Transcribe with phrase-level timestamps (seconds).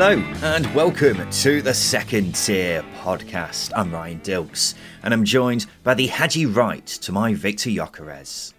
[0.00, 0.12] Hello,
[0.44, 3.72] and welcome to the Second Tier Podcast.
[3.74, 8.52] I'm Ryan Dilks, and I'm joined by the Haji Wright to my Viktor Gyökeres.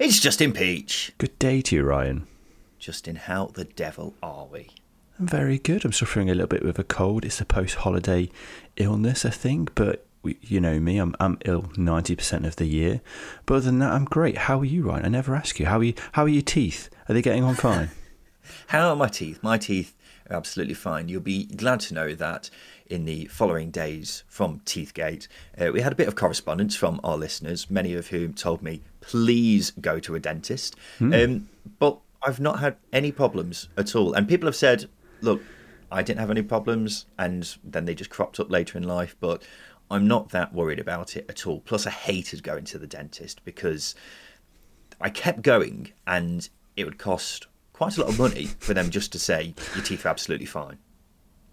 [0.00, 1.12] It's Justin Peach.
[1.18, 2.26] Good day to you, Ryan.
[2.80, 4.70] Justin, how the devil are we?
[5.20, 5.84] I'm very good.
[5.84, 7.24] I'm suffering a little bit with a cold.
[7.24, 8.28] It's a post-holiday
[8.76, 13.02] illness, I think, but we- you know me, I'm I'm ill 90% of the year.
[13.46, 14.36] But other than that, I'm great.
[14.36, 15.04] How are you, Ryan?
[15.04, 15.66] I never ask you.
[15.66, 15.94] How are you?
[16.10, 16.90] How are your teeth?
[17.08, 17.90] Are they getting on fine?
[18.66, 19.40] How are my teeth?
[19.44, 19.94] My teeth
[20.32, 21.08] absolutely fine.
[21.08, 22.50] You'll be glad to know that
[22.86, 27.16] in the following days from Teethgate, uh, we had a bit of correspondence from our
[27.16, 30.76] listeners, many of whom told me, please go to a dentist.
[31.14, 34.12] Um, but I've not had any problems at all.
[34.12, 34.86] And people have said,
[35.20, 35.42] look,
[35.90, 39.42] I didn't have any problems, and then they just cropped up later in life, but
[39.90, 41.60] I'm not that worried about it at all.
[41.60, 43.94] Plus, I hated going to the dentist because
[45.00, 47.46] I kept going and it would cost
[47.82, 50.78] quite a lot of money for them just to say your teeth are absolutely fine.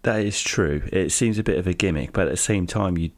[0.02, 0.82] that is true.
[0.92, 3.10] It seems a bit of a gimmick, but at the same time, you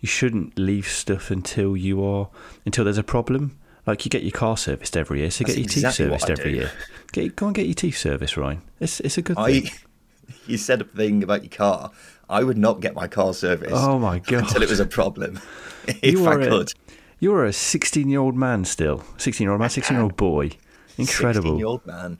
[0.00, 2.28] you shouldn't leave stuff until you are
[2.66, 3.58] until there's a problem.
[3.86, 6.30] Like you get your car serviced every year, so That's get your exactly teeth serviced
[6.30, 6.70] every year.
[7.12, 8.60] Get go and get your teeth serviced, Ryan.
[8.80, 9.70] It's it's a good I, thing.
[10.46, 11.90] you said a thing about your car.
[12.28, 13.72] I would not get my car serviced.
[13.74, 14.40] Oh my God.
[14.44, 15.40] Until it was a problem,
[15.88, 16.72] if You I are a- could.
[17.18, 19.02] You're a 16 year old man still.
[19.16, 20.50] 16 year old man, 16 year old boy.
[20.98, 21.42] Incredible.
[21.50, 22.18] Sixteen-year-old man.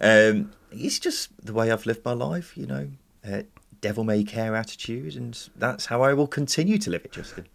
[0.00, 2.56] Um, it's just the way I've lived my life.
[2.56, 2.88] You know,
[3.26, 3.42] uh,
[3.80, 7.46] devil may care attitude, and that's how I will continue to live it, Justin.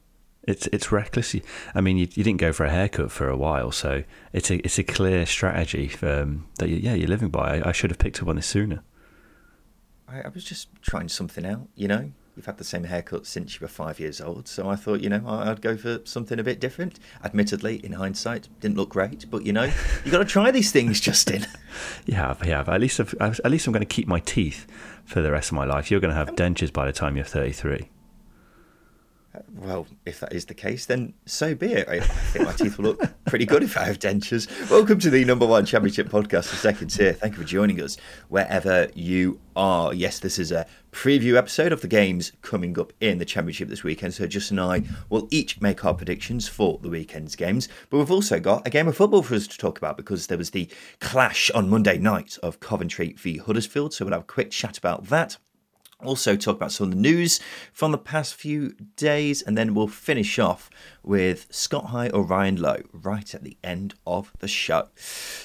[0.46, 1.36] It's it's reckless.
[1.74, 4.58] I mean, you, you didn't go for a haircut for a while, so it's a
[4.58, 7.60] it's a clear strategy um, that you, yeah you're living by.
[7.60, 8.84] I, I should have picked up on this sooner.
[10.08, 12.12] I, I was just trying something out, you know.
[12.36, 15.10] You've had the same haircut since you were five years old, so I thought, you
[15.10, 17.00] know, I- I'd go for something a bit different.
[17.24, 19.70] Admittedly, in hindsight, didn't look great, but you know,
[20.04, 21.46] you got to try these things, Justin.
[22.06, 22.70] You have, you have.
[22.70, 24.68] At least I've, I've- at least I'm going to keep my teeth
[25.06, 25.90] for the rest of my life.
[25.90, 27.90] You're going to have um, dentures by the time you're 33.
[29.56, 31.88] Well, if that is the case, then so be it.
[31.90, 34.48] I, think my teeth will look pretty good if I have dentures.
[34.70, 37.14] Welcome to the number one championship podcast for second tier.
[37.14, 37.98] Thank you for joining us
[38.30, 39.92] wherever you are.
[39.94, 43.84] Yes, this is a preview episode of the games coming up in the championship this
[43.84, 44.14] weekend.
[44.14, 47.68] So Justin and I will each make our predictions for the weekend's games.
[47.90, 50.38] But we've also got a game of football for us to talk about because there
[50.38, 50.70] was the
[51.00, 53.96] clash on Monday night of Coventry v Huddersfield.
[53.96, 55.38] So we'll have a quick chat about that
[56.04, 57.40] also talk about some of the news
[57.72, 60.70] from the past few days, and then we'll finish off
[61.04, 64.88] with Scott High or Ryan Lowe right at the end of the show.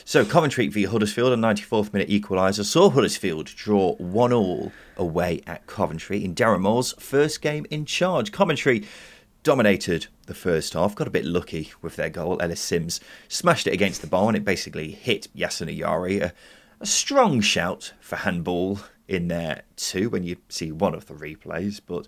[0.05, 5.67] So Coventry v Huddersfield, a 94th minute equaliser, saw Huddersfield draw 1 all away at
[5.67, 8.33] Coventry in Darren Moore's first game in charge.
[8.33, 8.87] Coventry
[9.43, 12.41] dominated the first half, got a bit lucky with their goal.
[12.41, 16.21] Ellis Sims smashed it against the bar and it basically hit Yasin Ayari.
[16.23, 16.33] A,
[16.81, 21.81] a strong shout for handball in there too when you see one of the replays,
[21.85, 22.07] but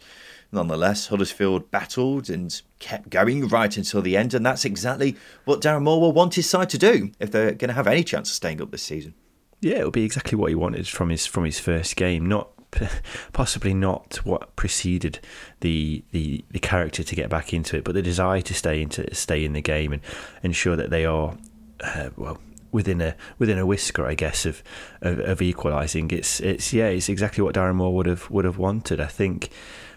[0.52, 5.82] nonetheless, Huddersfield battled and kept going right until the end, and that's exactly what Darren
[5.82, 8.34] Moore will want his side to do if they're going to have any chance of
[8.36, 9.14] staying up this season.
[9.60, 12.26] Yeah, it'll be exactly what he wanted from his from his first game.
[12.26, 12.50] Not
[13.32, 15.20] possibly not what preceded
[15.60, 19.12] the the the character to get back into it, but the desire to stay into
[19.14, 20.02] stay in the game and
[20.42, 21.36] ensure that they are
[21.82, 22.38] uh, well
[22.72, 24.62] within a within a whisker, I guess, of
[25.02, 26.10] of, of equalising.
[26.10, 29.00] It's it's yeah, it's exactly what Darren Moore would have would have wanted.
[29.00, 29.50] I think.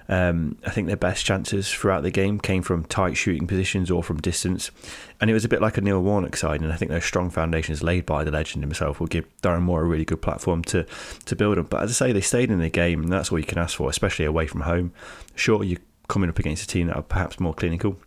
[0.09, 4.03] Um, I think their best chances throughout the game came from tight shooting positions or
[4.03, 4.69] from distance,
[5.21, 6.59] and it was a bit like a Neil Warnock side.
[6.59, 9.81] And I think those strong foundations laid by the legend himself will give Darren Moore
[9.81, 10.85] a really good platform to
[11.23, 11.65] to build on.
[11.65, 13.77] But as I say, they stayed in the game, and that's all you can ask
[13.77, 14.91] for, especially away from home.
[15.35, 15.79] Sure, you're
[16.09, 17.97] coming up against a team that are perhaps more clinical.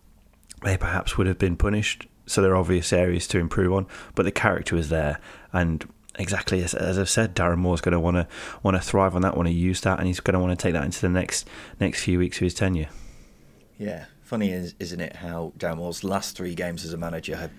[0.62, 3.86] They perhaps would have been punished, so there are obvious areas to improve on.
[4.14, 5.18] But the character is there,
[5.52, 5.88] and
[6.18, 8.28] exactly as, as I've said, Darren Moore's going to want to
[8.62, 10.62] want to thrive on that, want to use that, and he's going to want to
[10.62, 11.48] take that into the next
[11.80, 12.88] next few weeks of his tenure.
[13.78, 17.52] Yeah, Funny, is, isn't it, how Darren Moore's last three games as a manager have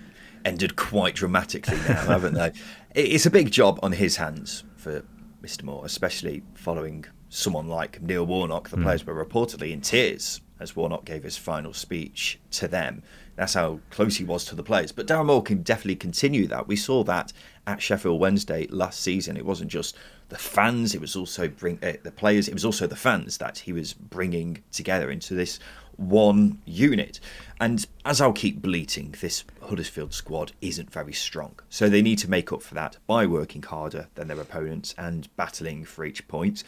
[0.43, 2.51] ended quite dramatically now, haven't they?
[2.93, 5.05] It's a big job on his hands for
[5.41, 5.63] Mr.
[5.63, 8.67] Moore, especially following someone like Neil Warnock.
[8.67, 8.83] The mm.
[8.83, 13.01] players were reportedly in tears as Warnock gave his final speech to them.
[13.37, 14.91] That's how close he was to the players.
[14.91, 16.67] But Darren Moore can definitely continue that.
[16.67, 17.31] We saw that
[17.67, 19.37] at Sheffield Wednesday last season.
[19.37, 19.95] It wasn't just
[20.29, 22.47] the fans; it was also bring uh, the players.
[22.47, 25.59] It was also the fans that he was bringing together into this
[25.97, 27.19] one unit.
[27.59, 31.59] And as I'll keep bleating, this Huddersfield squad isn't very strong.
[31.69, 35.27] So they need to make up for that by working harder than their opponents and
[35.35, 36.63] battling for each point.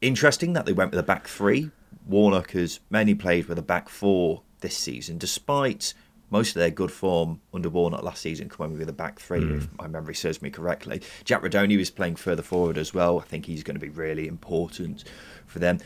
[0.00, 1.70] Interesting that they went with a back three.
[2.06, 5.94] Warnock has mainly played with a back four this season, despite
[6.30, 9.58] most of their good form under Warnock last season coming with a back three, mm.
[9.58, 11.02] if my memory serves me correctly.
[11.24, 13.18] Jack Rudoni was playing further forward as well.
[13.18, 15.04] I think he's going to be really important
[15.46, 15.78] for them.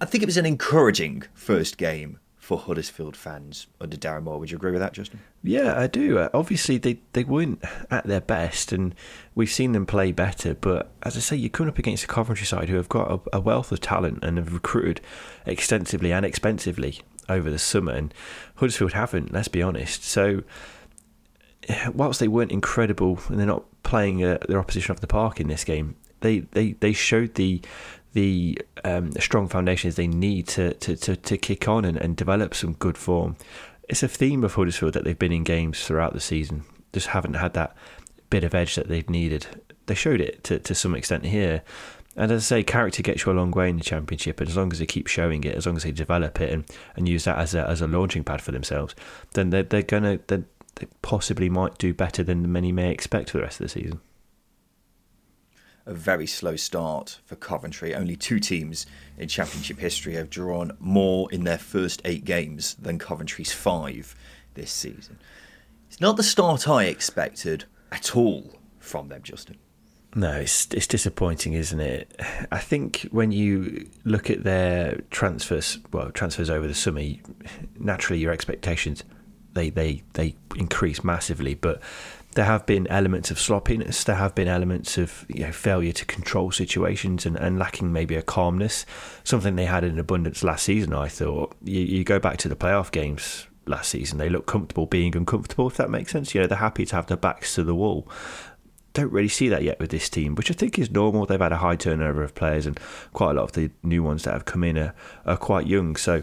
[0.00, 4.38] I think it was an encouraging first game for Huddersfield fans under Darren Moore.
[4.38, 5.20] Would you agree with that, Justin?
[5.42, 6.18] Yeah, I do.
[6.18, 8.94] Uh, obviously, they, they weren't at their best, and
[9.34, 10.54] we've seen them play better.
[10.54, 13.36] But as I say, you're coming up against a Coventry side who have got a,
[13.36, 15.02] a wealth of talent and have recruited
[15.44, 18.14] extensively and expensively over the summer, and
[18.56, 19.32] Huddersfield haven't.
[19.32, 20.04] Let's be honest.
[20.04, 20.42] So,
[21.92, 25.48] whilst they weren't incredible and they're not playing uh, their opposition off the park in
[25.48, 27.62] this game, they, they, they showed the
[28.14, 32.54] the um, strong foundations they need to, to, to, to kick on and, and develop
[32.54, 33.36] some good form.
[33.88, 37.34] It's a theme of Huddersfield that they've been in games throughout the season, just haven't
[37.34, 37.76] had that
[38.30, 39.46] bit of edge that they've needed.
[39.86, 41.62] They showed it to, to some extent here.
[42.18, 44.56] And as I say, character gets you a long way in the championship, and as
[44.56, 46.64] long as they keep showing it, as long as they develop it and,
[46.96, 48.94] and use that as a as a launching pad for themselves,
[49.34, 50.42] then they're, they're gonna they
[51.00, 54.00] possibly might do better than many may expect for the rest of the season
[55.88, 57.94] a very slow start for Coventry.
[57.94, 58.84] Only two teams
[59.16, 64.14] in Championship history have drawn more in their first eight games than Coventry's five
[64.52, 65.18] this season.
[65.88, 69.56] It's not the start I expected at all from them, Justin.
[70.14, 72.20] No, it's it's disappointing, isn't it?
[72.50, 77.02] I think when you look at their transfers, well, transfers over the summer,
[77.78, 79.04] naturally your expectations
[79.58, 81.80] they they they increase massively, but
[82.34, 84.04] there have been elements of sloppiness.
[84.04, 88.14] There have been elements of you know, failure to control situations and, and lacking maybe
[88.14, 88.86] a calmness.
[89.24, 90.94] Something they had in abundance last season.
[90.94, 94.18] I thought you, you go back to the playoff games last season.
[94.18, 95.66] They look comfortable being uncomfortable.
[95.66, 98.08] If that makes sense, you know they're happy to have their backs to the wall.
[98.94, 101.26] Don't really see that yet with this team, which I think is normal.
[101.26, 102.78] They've had a high turnover of players, and
[103.12, 104.94] quite a lot of the new ones that have come in are,
[105.24, 105.96] are quite young.
[105.96, 106.22] So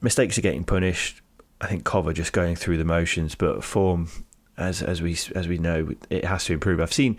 [0.00, 1.22] mistakes are getting punished.
[1.60, 4.08] I think Cover just going through the motions, but form
[4.58, 6.80] as as we as we know, it has to improve.
[6.80, 7.16] I've seen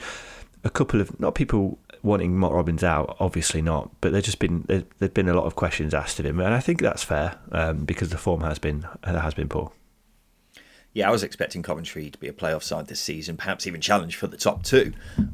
[0.63, 4.63] a couple of not people wanting Mark Robins out, obviously not, but there's just been
[4.68, 7.38] there, there've been a lot of questions asked of him, and I think that's fair
[7.51, 9.71] um, because the form has been has been poor.
[10.97, 14.15] Yeah, I was expecting Coventry to be a playoff side this season, perhaps even challenge
[14.15, 14.94] for the top two.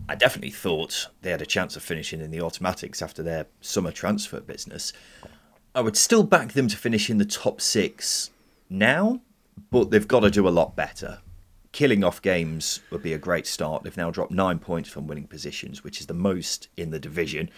[0.10, 3.94] I definitely thought they had a chance of finishing in the automatics after their summer
[3.94, 4.92] transfer business.
[5.74, 8.30] I would still back them to finish in the top six
[8.70, 9.22] now,
[9.72, 11.20] but they've got to do a lot better
[11.72, 13.84] killing off games would be a great start.
[13.84, 17.50] They've now dropped nine points from winning positions, which is the most in the division.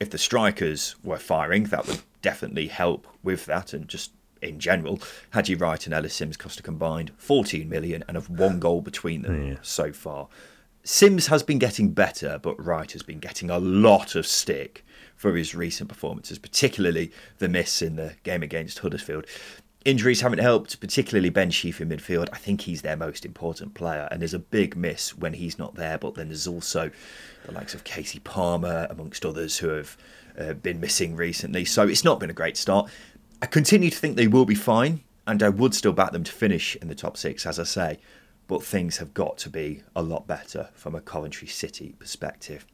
[0.00, 3.74] If the strikers were firing, that would definitely help with that.
[3.74, 4.12] And just
[4.42, 5.00] in general,
[5.30, 9.22] Haji Wright and Ellis Sims cost a combined 14 million and have one goal between
[9.22, 9.56] them yeah.
[9.62, 10.28] so far.
[10.84, 15.36] Sims has been getting better, but Wright has been getting a lot of stick for
[15.36, 19.24] his recent performances, particularly the miss in the game against Huddersfield.
[19.84, 22.28] Injuries haven't helped, particularly Ben Sheaf in midfield.
[22.32, 25.74] I think he's their most important player, and there's a big miss when he's not
[25.76, 25.98] there.
[25.98, 26.90] But then there's also
[27.46, 29.96] the likes of Casey Palmer, amongst others, who have
[30.38, 31.64] uh, been missing recently.
[31.64, 32.90] So it's not been a great start.
[33.42, 36.30] I continue to think they will be fine, and I would still back them to
[36.30, 37.98] finish in the top six, as I say.
[38.46, 42.64] But things have got to be a lot better from a Coventry City perspective.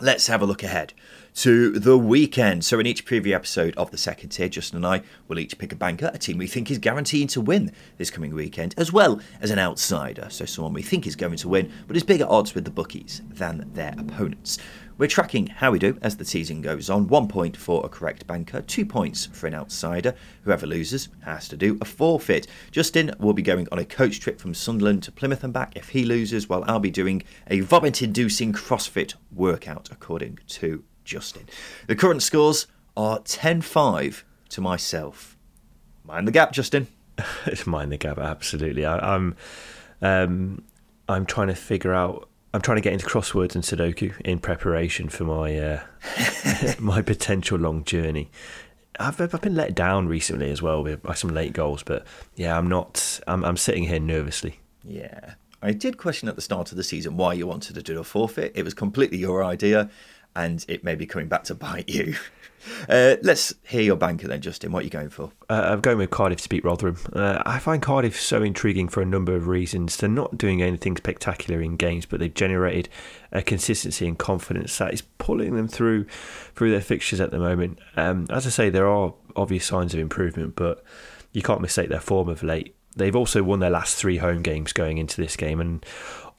[0.00, 0.94] Let's have a look ahead
[1.34, 2.64] to the weekend.
[2.64, 5.72] So, in each preview episode of the second tier, Justin and I will each pick
[5.72, 9.20] a banker, a team we think is guaranteed to win this coming weekend, as well
[9.40, 12.54] as an outsider, so someone we think is going to win but is bigger odds
[12.54, 14.58] with the bookies than their opponents.
[15.00, 17.08] We're tracking how we do as the season goes on.
[17.08, 20.14] One point for a correct banker, two points for an outsider.
[20.44, 22.46] Whoever loses has to do a forfeit.
[22.70, 25.88] Justin will be going on a coach trip from Sunderland to Plymouth and back if
[25.88, 31.48] he loses, while I'll be doing a vomit inducing CrossFit workout, according to Justin.
[31.88, 35.36] The current scores are 10 5 to myself.
[36.04, 36.86] Mind the gap, Justin.
[37.46, 38.86] it's mind the gap, absolutely.
[38.86, 39.36] I, am
[40.00, 40.62] I'm, um,
[41.08, 45.08] I'm trying to figure out I'm trying to get into crosswords and Sudoku in preparation
[45.08, 45.80] for my uh,
[46.78, 48.30] my potential long journey.
[48.98, 52.68] I've, I've been let down recently as well by some late goals, but yeah, I'm
[52.68, 53.20] not.
[53.26, 54.60] I'm, I'm sitting here nervously.
[54.84, 55.34] Yeah.
[55.62, 58.04] I did question at the start of the season why you wanted to do a
[58.04, 58.52] forfeit.
[58.54, 59.90] It was completely your idea,
[60.36, 62.14] and it may be coming back to bite you.
[62.88, 64.72] Uh, let's hear your banker then, Justin.
[64.72, 65.32] What are you going for?
[65.48, 66.98] Uh, I'm going with Cardiff to beat Rotherham.
[67.12, 69.96] Uh, I find Cardiff so intriguing for a number of reasons.
[69.96, 72.88] They're not doing anything spectacular in games, but they've generated
[73.32, 76.06] a consistency and confidence that is pulling them through
[76.54, 77.78] through their fixtures at the moment.
[77.96, 80.84] Um, as I say, there are obvious signs of improvement, but
[81.32, 82.74] you can't mistake their form of late.
[82.96, 85.86] They've also won their last three home games going into this game and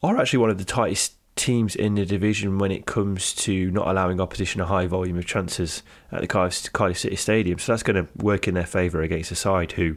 [0.03, 3.87] are actually one of the tightest teams in the division when it comes to not
[3.87, 7.57] allowing opposition a high volume of chances at the Cardiff, City Stadium.
[7.59, 9.95] So that's going to work in their favour against a side who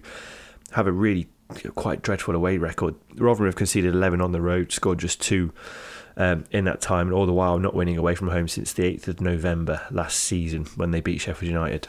[0.72, 1.28] have a really
[1.74, 2.94] quite dreadful away record.
[3.16, 5.52] Rotherham have conceded 11 on the road, scored just two
[6.16, 8.84] um, in that time, and all the while not winning away from home since the
[8.84, 11.88] 8th of November last season when they beat Sheffield United.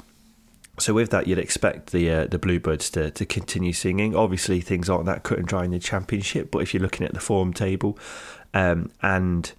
[0.77, 4.15] So with that, you'd expect the uh, the Bluebirds to, to continue singing.
[4.15, 7.13] Obviously, things aren't that cut and dry in the Championship, but if you're looking at
[7.13, 7.98] the form table,
[8.53, 9.53] um, and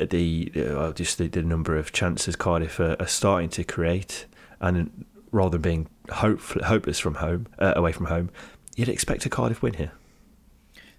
[0.00, 4.26] the uh, just the, the, number of chances Cardiff are, are, starting to create,
[4.60, 8.30] and rather than being hope, hopeless from home uh, away from home,
[8.76, 9.92] you'd expect a Cardiff win here.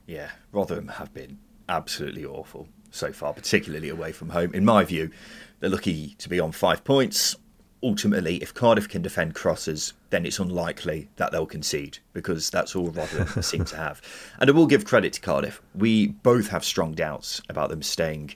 [0.06, 1.38] Yeah, Rotherham have been
[1.68, 4.54] absolutely awful so far, particularly away from home.
[4.54, 5.12] In my view,
[5.60, 7.36] they're lucky to be on five points
[7.82, 12.90] ultimately, if Cardiff can defend crosses, then it's unlikely that they'll concede because that's all
[12.90, 14.02] Rotherham seem to have.
[14.40, 15.62] And I will give credit to Cardiff.
[15.76, 18.36] We both have strong doubts about them staying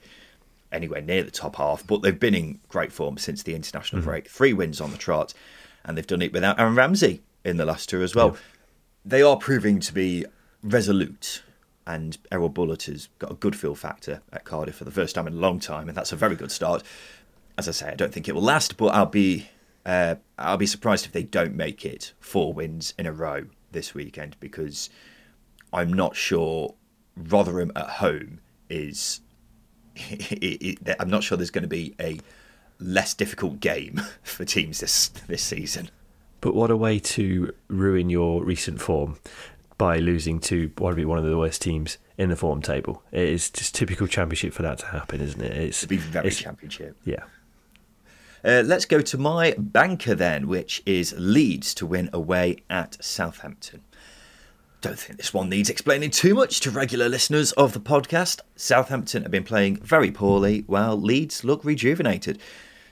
[0.72, 4.10] anywhere near the top half, but they've been in great form since the international mm-hmm.
[4.10, 4.28] break.
[4.28, 5.34] Three wins on the trot,
[5.84, 8.30] and they've done it without Aaron Ramsey in the last two as well.
[8.30, 8.40] Yeah.
[9.06, 10.26] They are proving to be
[10.64, 11.44] resolute.
[11.86, 15.28] And Erol Bulut has got a good feel factor at Cardiff for the first time
[15.28, 16.82] in a long time, and that's a very good start
[17.58, 19.50] as I say, I don't think it will last, but I'll be
[19.86, 23.94] uh, I'll be surprised if they don't make it four wins in a row this
[23.94, 24.90] weekend because
[25.72, 26.76] I'm not sure
[27.16, 29.22] Rotherham at home is.
[31.00, 32.20] I'm not sure there's going to be a
[32.80, 35.90] less difficult game for teams this this season.
[36.42, 39.18] But what a way to ruin your recent form
[39.78, 43.02] by losing to probably one of the worst teams in the form table.
[43.12, 45.56] It is just typical championship for that to happen, isn't it?
[45.56, 46.98] It's to be very championship.
[47.06, 47.24] Yeah.
[48.46, 53.82] Uh, let's go to my banker then, which is Leeds to win away at Southampton.
[54.82, 58.42] Don't think this one needs explaining too much to regular listeners of the podcast.
[58.58, 62.38] Southampton have been playing very poorly, while Leeds look rejuvenated.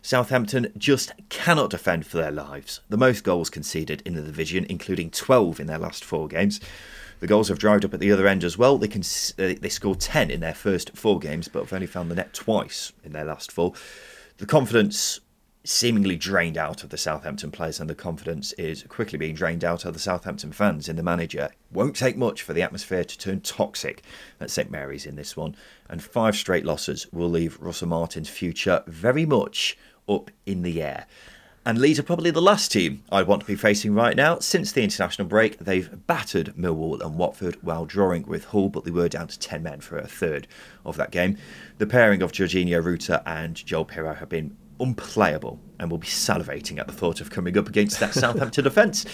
[0.01, 2.79] Southampton just cannot defend for their lives.
[2.87, 6.61] The most goals conceded in the division, including 12 in their last four games.
[7.19, 8.77] The goals have dried up at the other end as well.
[8.77, 12.09] They can uh, they scored 10 in their first four games, but have only found
[12.09, 13.73] the net twice in their last four.
[14.37, 15.19] The confidence
[15.63, 19.85] seemingly drained out of the Southampton players, and the confidence is quickly being drained out
[19.85, 21.49] of the Southampton fans in the manager.
[21.71, 24.03] Won't take much for the atmosphere to turn toxic
[24.39, 25.55] at St Mary's in this one,
[25.87, 29.77] and five straight losses will leave Russell Martin's future very much
[30.09, 31.05] up in the air.
[31.63, 34.39] And Leeds are probably the last team I'd want to be facing right now.
[34.39, 38.89] Since the international break, they've battered Millwall and Watford while drawing with Hull, but they
[38.89, 40.47] were down to 10 men for a third
[40.83, 41.37] of that game.
[41.77, 46.79] The pairing of Georginio Rutter and Joel Piroe have been unplayable and will be salivating
[46.79, 49.05] at the thought of coming up against that Southampton defence.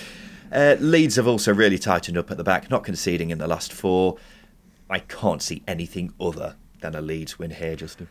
[0.52, 3.74] Uh, Leeds have also really tightened up at the back, not conceding in the last
[3.74, 4.18] four.
[4.90, 8.08] I can't see anything other than a Leeds win here, Justin.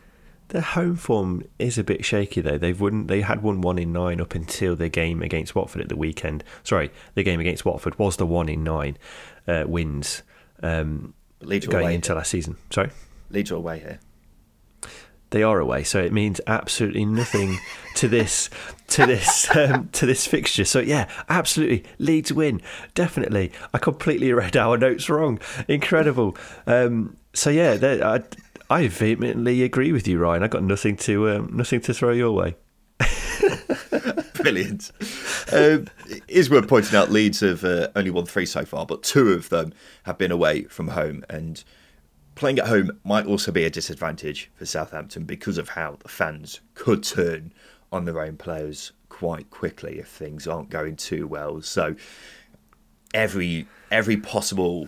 [0.49, 2.57] Their home form is a bit shaky though.
[2.57, 3.07] They've won.
[3.07, 6.43] They had won one in nine up until their game against Watford at the weekend.
[6.63, 8.97] Sorry, the game against Watford was the one in nine
[9.45, 10.23] uh, wins
[10.63, 12.55] um, going into last season.
[12.69, 12.91] Sorry,
[13.29, 13.99] Leeds are away here
[15.31, 17.57] they are away, so it means absolutely nothing
[17.95, 18.49] to this
[18.87, 20.65] to this um, to this fixture.
[20.65, 22.61] So yeah, absolutely, Leeds win
[22.93, 23.51] definitely.
[23.73, 25.39] I completely read our notes wrong.
[25.67, 26.37] Incredible.
[26.65, 28.23] Um, so yeah, I,
[28.69, 30.43] I vehemently agree with you, Ryan.
[30.43, 32.55] I got nothing to um, nothing to throw your way.
[34.33, 34.91] Brilliant.
[35.51, 39.03] Um, it is worth pointing out Leeds have uh, only won three so far, but
[39.03, 41.63] two of them have been away from home and
[42.37, 46.61] playing at home might also be a disadvantage for Southampton because of how the fans
[46.75, 47.53] could turn
[47.91, 51.61] on their own players quite quickly if things aren't going too well.
[51.61, 51.95] So
[53.13, 54.87] every every possible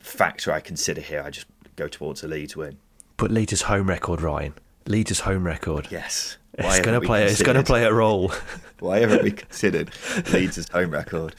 [0.00, 2.78] factor I consider here, I just go towards a Leeds win.
[3.16, 4.54] But Leeds' home record, Ryan.
[4.86, 5.88] Leeds' home record.
[5.90, 6.38] Yes.
[6.58, 7.24] Why it's going to play.
[7.24, 8.32] It's going to play a role.
[8.80, 9.90] Why haven't we considered
[10.32, 11.34] Leeds' home record?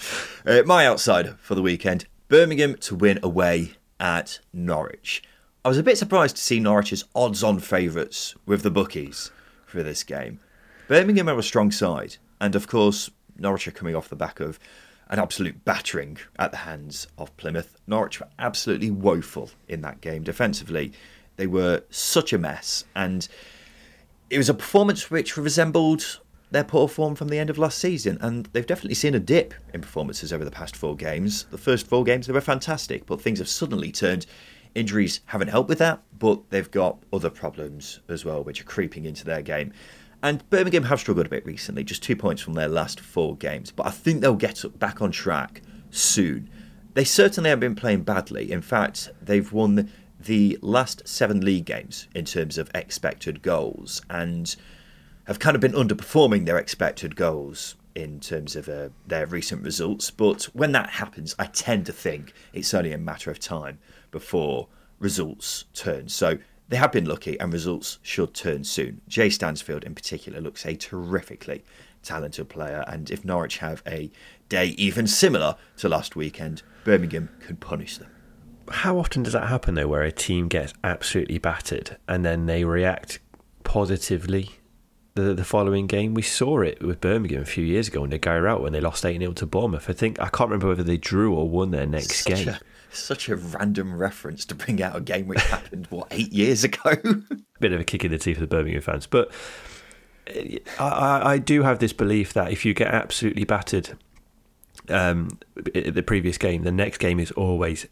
[0.45, 5.23] Uh, my outsider for the weekend: Birmingham to win away at Norwich.
[5.65, 9.29] I was a bit surprised to see Norwich as odds on favourites with the bookies
[9.65, 10.39] for this game.
[10.87, 14.57] Birmingham are a strong side, and of course, Norwich are coming off the back of
[15.09, 17.75] an absolute battering at the hands of Plymouth.
[17.87, 20.93] Norwich were absolutely woeful in that game defensively.
[21.35, 23.27] They were such a mess, and
[24.29, 28.17] it was a performance which resembled their poor form from the end of last season,
[28.21, 31.43] and they've definitely seen a dip in performances over the past four games.
[31.51, 34.25] The first four games they were fantastic, but things have suddenly turned.
[34.75, 39.05] Injuries haven't helped with that, but they've got other problems as well, which are creeping
[39.05, 39.73] into their game.
[40.21, 43.71] And Birmingham have struggled a bit recently, just two points from their last four games,
[43.71, 46.49] but I think they'll get back on track soon.
[46.93, 48.51] They certainly haven't been playing badly.
[48.51, 54.55] In fact, they've won the last seven league games in terms of expected goals and
[55.25, 60.11] have kind of been underperforming their expected goals in terms of uh, their recent results.
[60.11, 63.79] But when that happens, I tend to think it's only a matter of time
[64.11, 64.67] before
[64.99, 66.09] results turn.
[66.09, 66.37] So
[66.69, 69.01] they have been lucky, and results should turn soon.
[69.07, 71.63] Jay Stansfield, in particular, looks a terrifically
[72.03, 74.11] talented player, and if Norwich have a
[74.49, 78.09] day even similar to last weekend, Birmingham can punish them.
[78.69, 82.63] How often does that happen though, where a team gets absolutely battered and then they
[82.63, 83.19] react
[83.63, 84.58] positively
[85.19, 86.13] the, the following game.
[86.13, 88.81] We saw it with Birmingham a few years ago when they Gary out when they
[88.81, 89.89] lost 8 0 to Bournemouth.
[89.89, 92.49] I think, I can't remember whether they drew or won their next such game.
[92.49, 92.59] A,
[92.91, 96.95] such a random reference to bring out a game which happened, what, eight years ago?
[97.59, 99.07] Bit of a kick in the teeth for the Birmingham fans.
[99.07, 99.31] But
[100.27, 103.97] I, I, I do have this belief that if you get absolutely battered
[104.87, 107.87] um, the previous game, the next game is always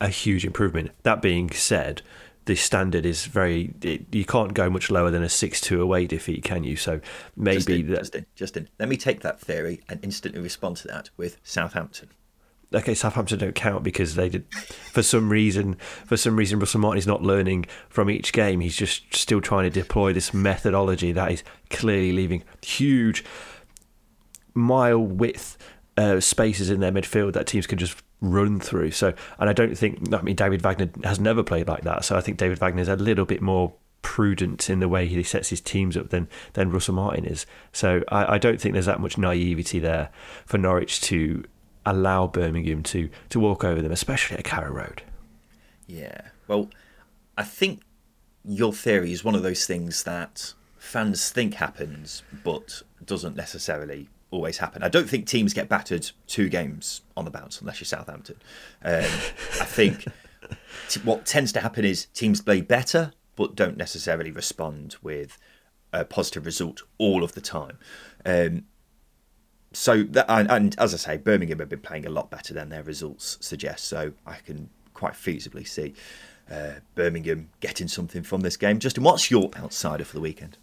[0.00, 0.90] a huge improvement.
[1.02, 2.02] That being said,
[2.50, 3.72] the standard is very.
[3.80, 6.74] It, you can't go much lower than a six-two away defeat, can you?
[6.74, 7.00] So
[7.36, 7.98] maybe Justin, that.
[7.98, 12.08] Justin, Justin, let me take that theory and instantly respond to that with Southampton.
[12.74, 14.52] Okay, Southampton don't count because they did
[14.92, 15.74] for some reason.
[16.06, 18.58] For some reason, Russell Martin is not learning from each game.
[18.58, 23.24] He's just still trying to deploy this methodology that is clearly leaving huge
[24.54, 25.56] mile width
[25.96, 28.90] uh, spaces in their midfield that teams can just run through.
[28.90, 32.04] So, and I don't think, I mean, David Wagner has never played like that.
[32.04, 33.72] So I think David Wagner is a little bit more
[34.02, 37.46] prudent in the way he sets his teams up than than Russell Martin is.
[37.72, 40.10] So I, I don't think there's that much naivety there
[40.46, 41.44] for Norwich to
[41.84, 45.02] allow Birmingham to to walk over them, especially at Carrow Road.
[45.86, 46.20] Yeah.
[46.46, 46.70] Well,
[47.36, 47.82] I think
[48.44, 54.58] your theory is one of those things that fans think happens, but doesn't necessarily always
[54.58, 54.82] happen.
[54.82, 58.36] I don't think teams get battered two games on the bounce unless you're Southampton.
[58.84, 60.06] Um, I think
[60.88, 65.38] t- what tends to happen is teams play better but don't necessarily respond with
[65.92, 67.78] a positive result all of the time.
[68.26, 68.64] Um,
[69.72, 72.68] so that, and, and, as I say, Birmingham have been playing a lot better than
[72.68, 73.84] their results suggest.
[73.84, 75.94] So I can quite feasibly see
[76.50, 78.78] uh, Birmingham getting something from this game.
[78.78, 80.58] Justin, what's your outsider for the weekend?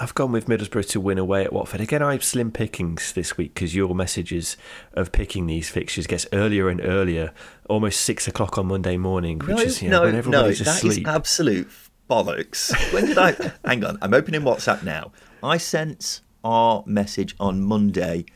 [0.00, 1.80] I've gone with Middlesbrough to win away at Watford.
[1.80, 4.56] Again, I have slim pickings this week because your messages
[4.92, 7.32] of picking these fixtures gets earlier and earlier,
[7.68, 10.70] almost six o'clock on Monday morning, which no, is you know, no, when everybody's no,
[10.70, 11.04] asleep.
[11.04, 11.68] That is absolute
[12.10, 12.92] bollocks.
[12.92, 13.32] When did I?
[13.64, 15.12] hang on, I'm opening WhatsApp now.
[15.42, 18.26] I sent our message on Monday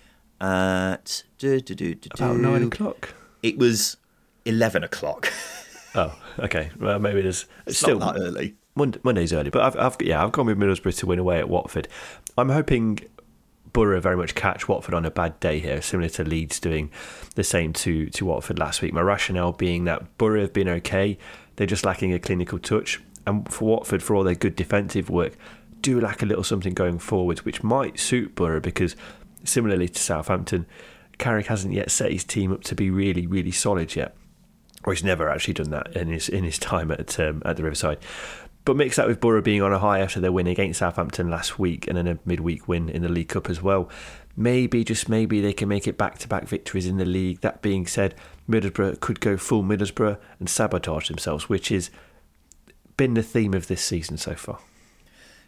[0.41, 3.15] at do, do, do, do, About nine o'clock.
[3.43, 3.97] It was
[4.45, 5.33] eleven o'clock.
[5.95, 6.71] Oh, okay.
[6.79, 8.55] Well, maybe there's It's still not that early.
[8.81, 11.49] Monday, Monday's early, but I've, I've yeah, I've gone with Middlesbrough to win away at
[11.49, 11.89] Watford.
[12.37, 13.01] I'm hoping
[13.73, 16.91] Boro very much catch Watford on a bad day here, similar to Leeds doing
[17.35, 18.93] the same to to Watford last week.
[18.93, 21.19] My rationale being that Boro have been okay,
[21.57, 25.37] they're just lacking a clinical touch, and for Watford, for all their good defensive work,
[25.81, 28.97] do lack a little something going forwards, which might suit Boro because
[29.45, 30.67] similarly to Southampton,
[31.19, 34.17] Carrick hasn't yet set his team up to be really, really solid yet.
[34.85, 37.63] Or he's never actually done that in his in his time at um, at the
[37.63, 37.99] Riverside.
[38.65, 41.59] But mix that with Boro being on a high after their win against Southampton last
[41.59, 43.89] week and then a midweek win in the League Cup as well.
[44.37, 47.41] Maybe, just maybe, they can make it back to back victories in the league.
[47.41, 48.15] That being said,
[48.49, 51.91] Middlesbrough could go full Middlesbrough and sabotage themselves, which has
[52.97, 54.59] been the theme of this season so far.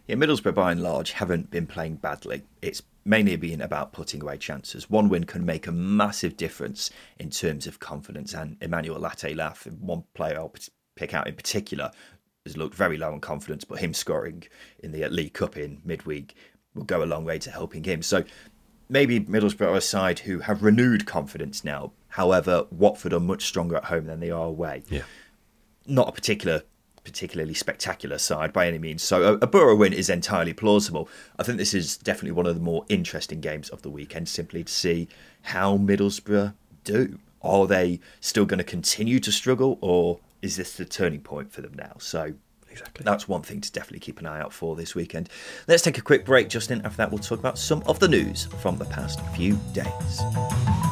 [0.06, 2.42] Yeah, Middlesbrough by and large haven't been playing badly.
[2.60, 4.90] It's mainly been about putting away chances.
[4.90, 8.34] One win can make a massive difference in terms of confidence.
[8.34, 10.54] And Emmanuel Latte-Lath, one player I'll
[10.96, 11.92] pick out in particular,
[12.44, 14.44] has looked very low on confidence, but him scoring
[14.80, 16.34] in the League Cup in midweek
[16.74, 18.02] will go a long way to helping him.
[18.02, 18.24] So
[18.88, 21.92] maybe Middlesbrough are a side who have renewed confidence now.
[22.08, 24.82] However, Watford are much stronger at home than they are away.
[24.88, 25.02] Yeah.
[25.86, 26.62] Not a particular
[27.04, 29.02] particularly spectacular side by any means.
[29.02, 31.08] So a, a Boro win is entirely plausible.
[31.36, 34.62] I think this is definitely one of the more interesting games of the weekend, simply
[34.62, 35.08] to see
[35.42, 37.18] how Middlesbrough do.
[37.42, 41.62] Are they still going to continue to struggle, or is this the turning point for
[41.62, 41.94] them now?
[41.98, 42.34] So
[42.70, 43.04] exactly.
[43.04, 45.28] That's one thing to definitely keep an eye out for this weekend.
[45.68, 46.82] Let's take a quick break, Justin.
[46.84, 50.91] After that, we'll talk about some of the news from the past few days.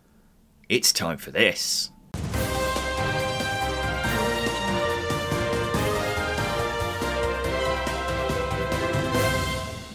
[0.71, 1.91] it's time for this.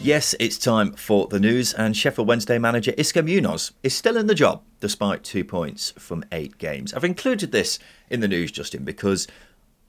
[0.03, 4.27] Yes, it's time for the news, and Sheffield Wednesday manager Xisco Munoz is still in
[4.27, 6.93] the job despite two points from eight games.
[6.93, 7.79] I've included this
[8.11, 9.27] in the news, Justin, because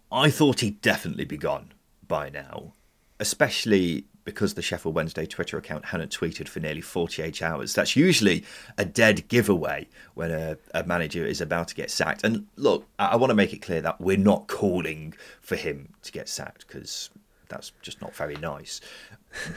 [0.10, 1.74] I thought he'd definitely be gone
[2.08, 2.72] by now,
[3.20, 7.74] especially because the Sheffield Wednesday Twitter account hadn't tweeted for nearly 48 hours.
[7.74, 8.44] That's usually
[8.78, 12.26] a dead giveaway when a, a manager is about to get sacked.
[12.26, 15.94] And look, I, I want to make it clear that we're not calling for him
[16.04, 17.10] to get sacked because
[17.48, 18.82] that's just not very nice.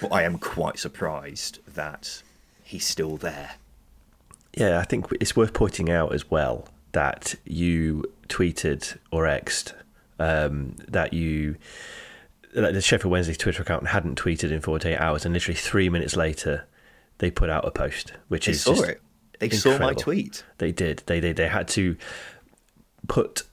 [0.00, 2.22] But I am quite surprised that
[2.62, 3.56] he's still there.
[4.56, 9.72] Yeah, I think it's worth pointing out as well that you tweeted or xed
[10.20, 11.56] um, that you
[12.52, 16.66] the Sheffield Wednesday Twitter account hadn't tweeted in 48 hours, and literally three minutes later,
[17.18, 19.00] they put out a post, which They is saw just it.
[19.38, 20.44] They saw my tweet.
[20.58, 21.02] They did.
[21.06, 21.36] They did.
[21.36, 21.96] They had to
[23.08, 23.44] put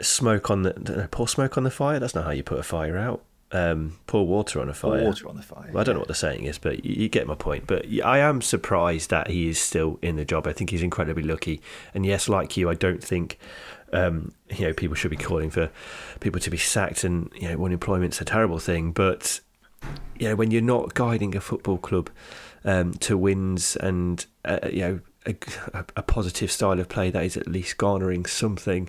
[0.00, 1.98] smoke on the pour smoke on the fire.
[1.98, 3.22] That's not how you put a fire out.
[3.50, 5.04] Um, pour water on a Pour fire.
[5.04, 5.70] water on the fire.
[5.72, 6.02] Well, I don't know yeah.
[6.02, 7.66] what the saying is, but you, you get my point.
[7.66, 10.46] But I am surprised that he is still in the job.
[10.46, 11.60] I think he's incredibly lucky.
[11.94, 13.38] And yes, like you, I don't think
[13.92, 15.70] um, you know people should be calling for
[16.20, 17.04] people to be sacked.
[17.04, 18.92] And you know, unemployment's a terrible thing.
[18.92, 19.40] But
[20.18, 22.10] you know, when you're not guiding a football club
[22.64, 27.36] um, to wins and uh, you know a, a positive style of play that is
[27.36, 28.88] at least garnering something,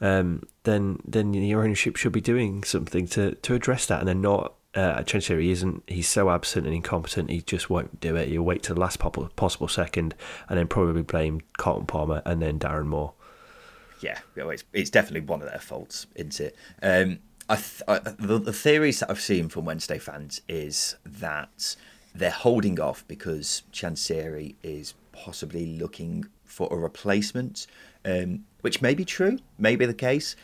[0.00, 4.20] um, then then your ownership should be doing something to to address that, and then
[4.20, 4.54] not.
[4.74, 5.82] Uh, he isn't.
[5.86, 7.30] He's so absent and incompetent.
[7.30, 8.28] He just won't do it.
[8.28, 10.14] He'll wait to the last possible second,
[10.50, 13.14] and then probably blame Carlton Palmer and then Darren Moore.
[14.00, 16.56] Yeah, well, it's, it's definitely one of their faults, isn't it?
[16.82, 21.76] Um, I th- I, the, the theories that I've seen from Wednesday fans is that
[22.14, 27.66] they're holding off because Chansiri is possibly looking for a replacement,
[28.04, 30.34] um, which may be true, may be the case.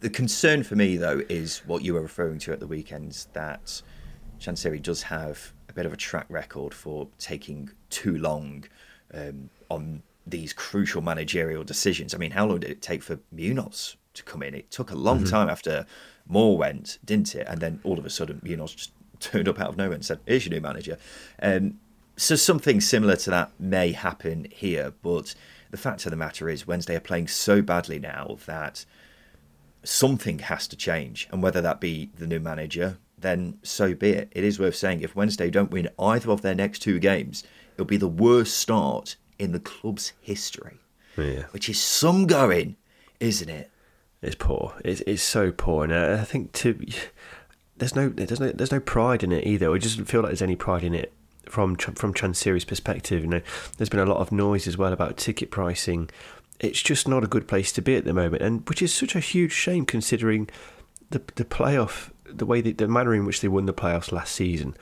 [0.00, 3.82] The concern for me, though, is what you were referring to at the weekends that
[4.40, 8.64] Chansiri does have a bit of a track record for taking too long
[9.12, 12.14] um, on these crucial managerial decisions.
[12.14, 14.54] I mean, how long did it take for Munoz to come in?
[14.54, 15.86] It took a long time after
[16.26, 17.46] Moore went, didn't it?
[17.48, 20.20] And then all of a sudden, Munoz just turned up out of nowhere and said,
[20.26, 20.98] "Here's your new manager."
[21.42, 21.78] Um,
[22.16, 25.34] so something similar to that may happen here, but
[25.70, 28.84] the fact of the matter is, Wednesday are playing so badly now that
[29.84, 31.28] something has to change.
[31.30, 34.28] And whether that be the new manager, then so be it.
[34.32, 37.86] It is worth saying if Wednesday don't win either of their next two games, it'll
[37.86, 40.78] be the worst start in the club's history.
[41.16, 41.44] Yeah.
[41.50, 42.76] Which is some going,
[43.20, 43.70] isn't it?
[44.22, 44.74] It's poor.
[44.84, 46.78] It's it's so poor, and uh, I think to
[47.76, 49.74] there's no there's no there's no pride in it either.
[49.74, 51.12] It doesn't feel like there's any pride in it
[51.48, 53.22] from from Chansiri's perspective.
[53.22, 53.40] You know,
[53.76, 56.10] there's been a lot of noise as well about ticket pricing.
[56.58, 59.14] It's just not a good place to be at the moment, and which is such
[59.14, 60.50] a huge shame considering
[61.10, 64.34] the the playoff, the way that, the manner in which they won the playoffs last
[64.34, 64.74] season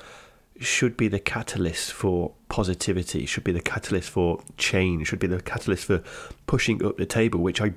[0.61, 5.41] should be the catalyst for positivity, should be the catalyst for change, should be the
[5.41, 6.03] catalyst for
[6.47, 7.75] pushing up the table, which I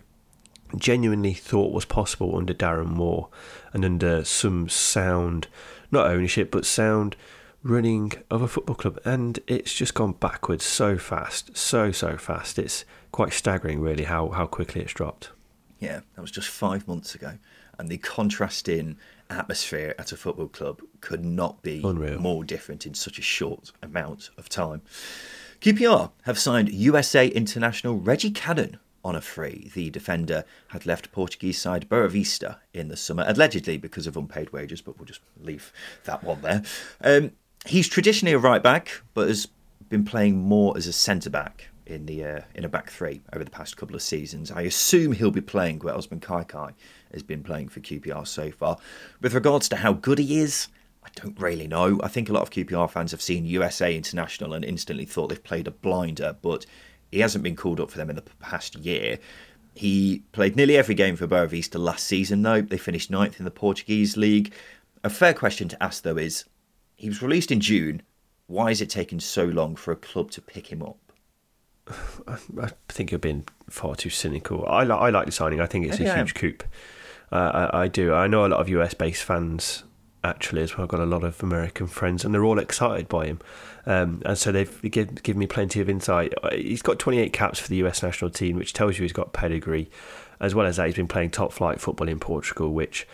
[0.75, 3.29] genuinely thought was possible under Darren Moore
[3.73, 5.47] and under some sound,
[5.91, 7.15] not ownership, but sound
[7.63, 8.99] running of a football club.
[9.03, 12.59] And it's just gone backwards so fast, so, so fast.
[12.59, 15.31] It's quite staggering, really, how, how quickly it's dropped.
[15.79, 17.37] Yeah, that was just five months ago.
[17.77, 18.97] And the contrasting
[19.29, 22.19] atmosphere at a football club could not be Unreal.
[22.19, 24.81] more different in such a short amount of time.
[25.61, 29.71] QPR have signed USA international Reggie Cannon on a free.
[29.73, 34.81] The defender had left Portuguese side Boavista in the summer, allegedly because of unpaid wages,
[34.81, 35.71] but we'll just leave
[36.05, 36.63] that one there.
[37.01, 37.31] Um,
[37.65, 39.47] he's traditionally a right back, but has
[39.89, 43.43] been playing more as a centre back in the uh, in a back three over
[43.43, 44.51] the past couple of seasons.
[44.51, 46.73] I assume he'll be playing where Osman Kakay
[47.13, 48.77] has been playing for QPR so far.
[49.21, 50.67] With regards to how good he is,
[51.03, 51.99] I don't really know.
[52.03, 55.43] I think a lot of QPR fans have seen USA International and instantly thought they've
[55.43, 56.65] played a blinder, but
[57.11, 59.19] he hasn't been called up for them in the past year.
[59.75, 62.61] He played nearly every game for Boavista last season, though.
[62.61, 64.53] They finished ninth in the Portuguese league.
[65.03, 66.45] A fair question to ask, though, is
[66.95, 68.01] he was released in June.
[68.47, 71.08] Why is it taking so long for a club to pick him up?
[72.27, 74.65] I think you're being far too cynical.
[74.67, 75.61] I, li- I like the signing.
[75.61, 76.55] I think it's a huge coup.
[77.31, 78.13] Uh, I, I do.
[78.13, 79.83] I know a lot of US based fans
[80.23, 80.83] actually as well.
[80.83, 83.39] I've got a lot of American friends, and they're all excited by him.
[83.85, 86.33] Um, and so they've given, given me plenty of insight.
[86.43, 89.33] Uh, he's got 28 caps for the US national team, which tells you he's got
[89.33, 89.89] pedigree.
[90.39, 93.07] As well as that, he's been playing top flight football in Portugal, which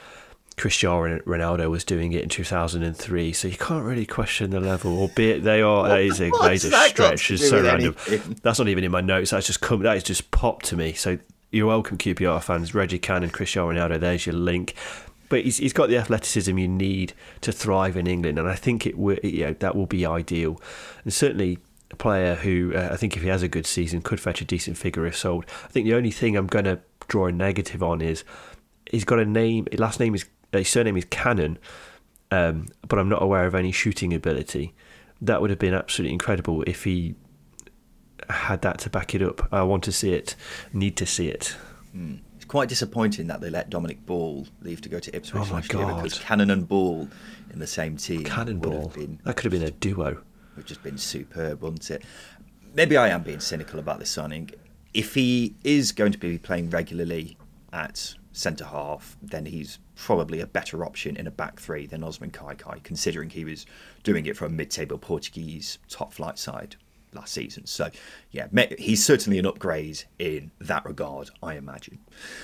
[0.57, 3.33] Cristiano Ronaldo was doing it in 2003.
[3.33, 5.87] So you can't really question the level, albeit they are.
[5.87, 7.31] that is a, that is a stretch.
[7.31, 7.95] It's so random.
[8.07, 8.39] Anything?
[8.41, 9.31] That's not even in my notes.
[9.31, 9.81] That's just come.
[9.81, 10.93] That is just popped to me.
[10.93, 11.17] So
[11.51, 12.73] you're welcome, QPR fans.
[12.73, 13.99] Reggie Cannon, and Cristiano Ronaldo.
[13.99, 14.75] There's your link
[15.27, 18.85] but he's, he's got the athleticism you need to thrive in England, and I think
[18.85, 20.61] it will, you know, that will be ideal.
[21.03, 21.57] And certainly
[21.91, 24.45] a player who uh, I think if he has a good season could fetch a
[24.45, 25.45] decent figure if sold.
[25.63, 28.23] I think the only thing I'm going to draw a negative on is
[28.91, 29.67] he's got a name.
[29.71, 31.57] His last name is his surname is Cannon,
[32.31, 34.73] um, but I'm not aware of any shooting ability.
[35.21, 37.15] That would have been absolutely incredible if he
[38.29, 39.47] had that to back it up.
[39.51, 40.35] I want to see it,
[40.73, 41.55] need to see it.
[41.95, 45.53] Mm it's quite disappointing that they let Dominic Ball leave to go to Ipswich oh
[45.55, 47.09] last year because Cannon and Ball
[47.51, 48.23] in the same team.
[48.23, 48.89] Cannon Ball.
[48.89, 50.21] Been, that could have been a duo.
[50.55, 52.03] Would just been superb, wouldn't it?
[52.75, 54.51] Maybe I am being cynical about this signing.
[54.93, 57.35] If he is going to be playing regularly
[57.73, 62.31] at centre half, then he's probably a better option in a back three than Osman
[62.31, 63.65] Kakay, considering he was
[64.03, 66.75] doing it for a mid-table Portuguese top flight side
[67.15, 67.65] last season.
[67.65, 67.89] So,
[68.31, 68.47] yeah,
[68.77, 71.99] he's certainly an upgrade in that regard, I imagine.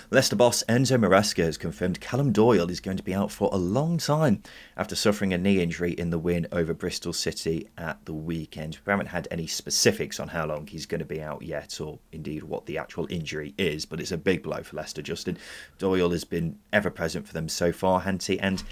[0.09, 3.57] Leicester boss Enzo Maresca has confirmed Callum Doyle is going to be out for a
[3.57, 4.41] long time
[4.77, 8.79] after suffering a knee injury in the win over Bristol City at the weekend.
[8.85, 11.99] We haven't had any specifics on how long he's going to be out yet, or
[12.11, 15.37] indeed what the actual injury is, but it's a big blow for Leicester, Justin.
[15.77, 18.63] Doyle has been ever present for them so far, Hanty, and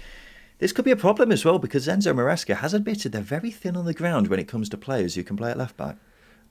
[0.60, 3.76] this could be a problem as well because Enzo Maresca has admitted they're very thin
[3.76, 5.96] on the ground when it comes to players who can play at left back.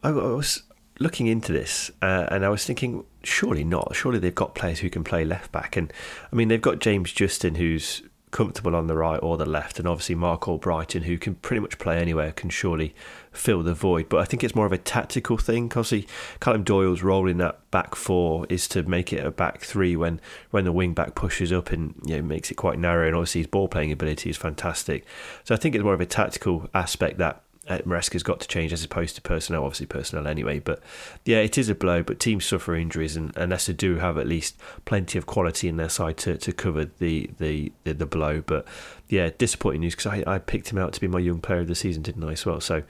[0.04, 0.64] I was
[1.00, 3.96] looking into this uh, and I was thinking, surely not.
[3.96, 5.78] Surely they've got players who can play left back.
[5.78, 5.94] And
[6.32, 9.88] I mean, they've got James Justin who's comfortable on the right or the left, and
[9.88, 12.94] obviously Marc Albrighton, who can pretty much play anywhere, can surely
[13.32, 14.10] fill the void.
[14.10, 15.66] But I think it's more of a tactical thing.
[15.66, 16.08] Obviously,
[16.40, 20.20] Callum Doyle's role in that back four is to make it a back three when
[20.52, 23.08] when the wing back pushes up and you know makes it quite narrow.
[23.08, 25.06] And obviously his ball playing ability is fantastic.
[25.44, 28.84] So I think it's more of a tactical aspect that Maresca's got to change as
[28.84, 30.60] opposed to personnel, obviously personnel anyway.
[30.60, 30.82] But
[31.26, 32.04] yeah, it is a blow.
[32.04, 35.78] But teams suffer injuries, and, and Leicester do have at least plenty of quality in
[35.78, 38.42] their side to, to cover the, the, the, the blow.
[38.42, 38.66] But
[39.08, 41.68] yeah, disappointing news because I, I picked him out to be my young player of
[41.68, 42.34] the season, didn't I?
[42.34, 42.84] As well, so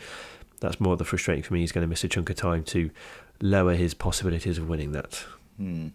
[0.59, 1.61] that's more the frustrating for me.
[1.61, 2.89] He's going to miss a chunk of time to
[3.41, 5.25] lower his possibilities of winning that.
[5.57, 5.87] Hmm.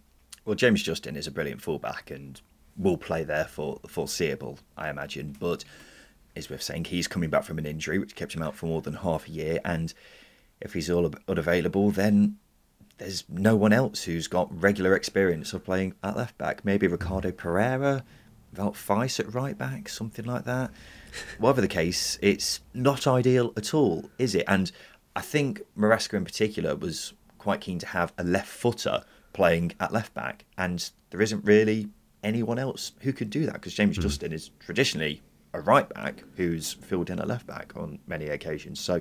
[0.45, 2.41] Well, James Justin is a brilliant fullback and
[2.77, 5.37] will play there for the foreseeable, I imagine.
[5.39, 5.65] But
[6.35, 8.83] is worth saying he's coming back from an injury which kept him out for more
[8.83, 9.95] than half a year, and
[10.61, 12.37] if he's all unavailable, then
[12.99, 16.65] there's no one else who's got regular experience of playing at left back.
[16.65, 18.05] Maybe Ricardo Pereira,
[18.55, 20.71] Wout Faes at right back, something like that.
[21.39, 24.45] Whatever the case, it's not ideal at all, is it?
[24.47, 24.71] And
[25.17, 29.93] I think Maresca in particular was quite keen to have a left footer playing at
[29.93, 31.89] left back, and there isn't really
[32.23, 34.03] anyone else who could do that because James mm.
[34.03, 35.21] Justin is traditionally
[35.55, 38.81] a right back who's filled in a left back on many occasions.
[38.81, 39.01] So,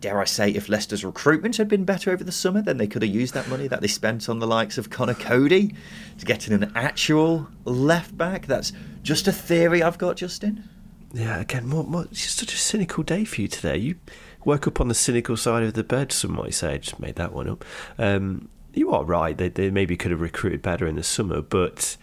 [0.00, 3.02] dare I say, if Leicester's recruitment had been better over the summer, then they could
[3.02, 5.74] have used that money that they spent on the likes of Conor Coady
[6.18, 8.46] to get in an actual left back.
[8.46, 8.72] That's
[9.02, 10.68] just a theory I've got, Justin.
[11.12, 13.78] Yeah, again, more, more, it's just such a cynical day for you today.
[13.78, 13.96] You
[14.44, 16.74] woke up on the cynical side of the bed, some might say.
[16.74, 17.64] I just made that one up.
[17.96, 19.36] Um, you are right.
[19.36, 21.96] They, they maybe could have recruited better in the summer, but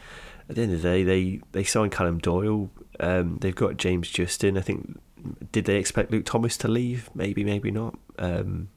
[0.49, 2.69] at the end of the day, they, they signed Callum Doyle
[2.99, 4.57] um, they've got James Justin.
[4.57, 4.99] I think.
[5.51, 7.09] Did they expect Luke Thomas to leave?
[7.15, 7.97] Maybe, maybe not.
[8.19, 8.69] Um,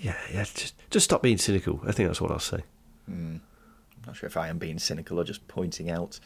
[0.00, 0.44] yeah, yeah.
[0.44, 1.80] Just, just stop being cynical.
[1.84, 2.62] I think that's what I'll say.
[3.10, 3.40] Mm.
[3.40, 6.20] I'm not sure if I am being cynical or just pointing out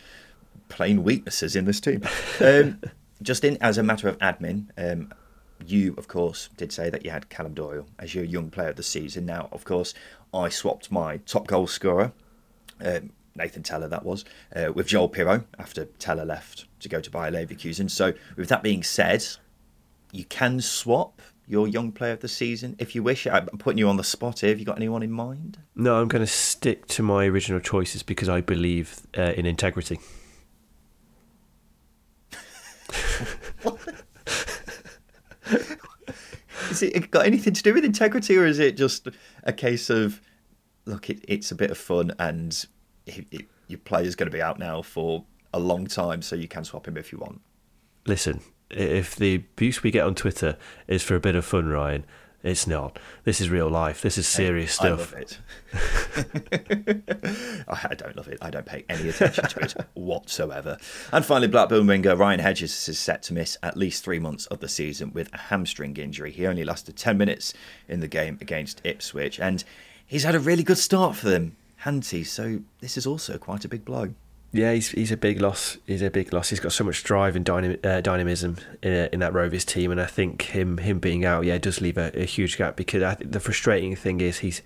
[0.69, 2.03] plain weaknesses in this team.
[2.41, 2.81] Um,
[3.23, 5.12] just in as a matter of admin, um,
[5.65, 8.77] you, of course, did say that you had Callum Doyle as your young player of
[8.77, 9.27] the season.
[9.27, 9.95] Now, of course,
[10.35, 12.12] I swapped my top goal scorer,
[12.81, 17.11] um, Nathan Tella, that was, uh, with Joel Piroe after Teller left to go to
[17.11, 17.90] Bayer Leverkusen.
[17.90, 19.25] So, with that being said,
[20.12, 23.27] you can swap your young player of the season if you wish.
[23.27, 24.51] I'm putting you on the spot here.
[24.51, 25.59] Have you got anyone in mind?
[25.75, 29.99] No, I'm going to stick to my original choices because I believe uh, in integrity.
[36.71, 39.09] Is it got anything to do with integrity, or is it just
[39.45, 40.23] a case of
[40.87, 41.11] look?
[41.11, 42.64] It, it's a bit of fun, and
[43.07, 46.49] it, it, your player's going to be out now for a long time, so you
[46.49, 47.41] can swap him if you want.
[48.07, 50.57] Listen, if the abuse we get on Twitter
[50.88, 52.05] is for a bit of fun, Ryan,
[52.43, 52.99] it's not.
[53.23, 54.03] This is real life.
[54.03, 55.12] This is serious I stuff.
[55.12, 55.38] love it.
[57.69, 58.38] I don't love it.
[58.43, 60.77] I don't pay any attention to it whatsoever.
[61.12, 64.59] And finally, Blackburn winger Ryan Hedges is set to miss at least three months of
[64.59, 66.33] the season with a hamstring injury.
[66.33, 67.55] He only lasted 10 minutes
[67.88, 69.62] in the game against Ipswich, and
[70.05, 72.05] he's had a really good start for them, hadn't?
[72.05, 74.14] So this is also quite a big blow.
[74.55, 75.79] Yeah, he's he's a big loss.
[75.87, 76.51] He's a big loss.
[76.51, 79.90] He's got so much drive and dynam- uh, dynamism in, uh, in that Rovers team,
[79.90, 82.77] and I think him him being out, yeah, does leave a, a huge gap.
[82.77, 84.61] Because I think the frustrating thing is he's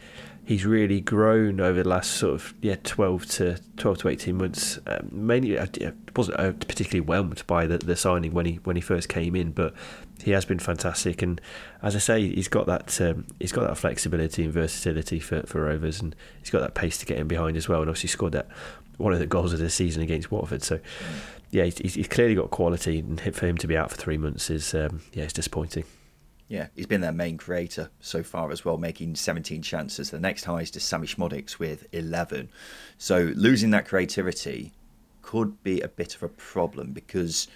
[0.46, 4.78] he's really grown over the last sort of yeah twelve to twelve to eighteen months.
[4.86, 5.68] Um, mainly, I
[6.14, 9.50] wasn't uh, particularly whelmed by the, the signing when he when he first came in,
[9.50, 9.74] but
[10.22, 11.20] he has been fantastic.
[11.20, 11.40] And
[11.82, 15.62] as I say, he's got that um, he's got that flexibility and versatility for, for
[15.64, 17.80] Rovers, and he's got that pace to get in behind as well.
[17.80, 18.48] And obviously scored that
[18.96, 20.62] one of the goals of the season against Watford.
[20.62, 20.80] So
[21.50, 24.48] yeah, he's, he's clearly got quality, and for him to be out for three months
[24.48, 25.84] is um, yeah, it's disappointing.
[26.48, 30.10] Yeah, he's been their main creator so far as well, making 17 chances.
[30.10, 32.50] The next highest is Sammy Szmodics with 11.
[32.98, 34.72] So losing that creativity
[35.22, 37.48] could be a bit of a problem because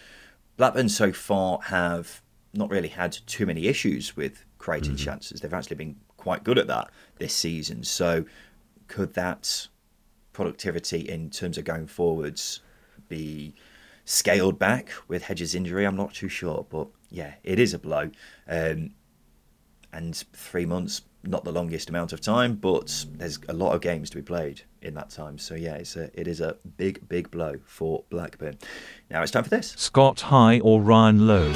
[0.56, 2.20] Blackburn so far have
[2.52, 5.04] not really had too many issues with creating mm-hmm.
[5.04, 5.40] chances.
[5.40, 7.84] They've actually been quite good at that this season.
[7.84, 8.24] So
[8.88, 9.68] could that
[10.32, 12.60] productivity in terms of going forwards
[13.08, 13.54] be
[14.04, 15.84] scaled back with Hedges' injury?
[15.84, 18.10] I'm not too sure, but yeah, it is a blow.
[18.48, 18.92] Um,
[19.92, 24.08] and three months, not the longest amount of time, but there's a lot of games
[24.10, 25.36] to be played in that time.
[25.38, 28.58] So yeah, it's a, it is a big, big blow for Blackburn.
[29.10, 29.74] Now it's time for this.
[29.76, 31.52] Scott High or Ryan Lowe?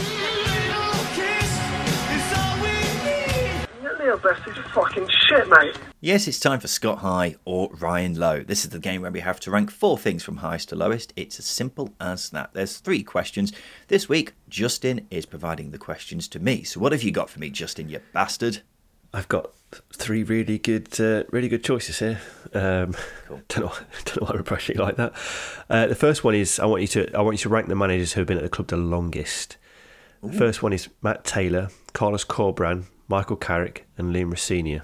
[4.24, 5.78] Neil Best is fucking shit, mate.
[6.00, 8.42] Yes, it's time for Scott High or Ryan Low.
[8.42, 11.12] This is the game where we have to rank four things from highest to lowest.
[11.16, 12.52] It's as simple as that.
[12.52, 13.52] There's three questions.
[13.88, 16.62] This week, Justin is providing the questions to me.
[16.62, 18.62] So what have you got for me, Justin, you bastard?
[19.12, 19.52] I've got
[19.92, 22.20] three really good, uh, really good choices here.
[22.52, 22.94] Um,
[23.28, 23.42] cool.
[23.48, 23.72] Don't know,
[24.04, 25.12] don't know why I'm pressuring like that.
[25.68, 27.74] Uh, the first one is I want you to, I want you to rank the
[27.74, 29.56] managers who have been at the club the longest.
[30.24, 30.28] Ooh.
[30.28, 34.82] The first one is Matt Taylor, Carlos Corberán, Michael Carrick, and Liam Rosenior.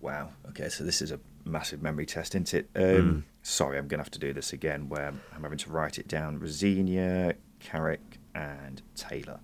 [0.00, 0.30] Wow.
[0.48, 2.68] Okay, so this is a massive memory test, isn't it?
[2.74, 3.22] Um, mm.
[3.42, 6.08] Sorry, I'm going to have to do this again where I'm having to write it
[6.08, 6.38] down.
[6.38, 9.40] Rosenior, Carrick, and Taylor.